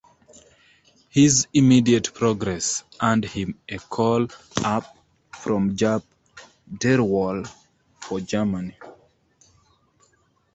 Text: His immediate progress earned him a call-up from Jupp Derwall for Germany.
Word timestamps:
His 1.09 1.47
immediate 1.53 2.11
progress 2.15 2.83
earned 2.99 3.25
him 3.25 3.59
a 3.69 3.77
call-up 3.77 4.97
from 5.35 5.75
Jupp 5.75 6.03
Derwall 6.73 7.47
for 7.99 8.19
Germany. 8.19 8.75